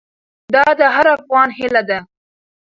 [0.53, 1.99] دا د هر افغان هیله ده.